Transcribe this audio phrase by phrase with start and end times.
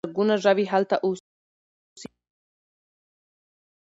[0.05, 1.29] زرګونه ژوي هلته اوسي.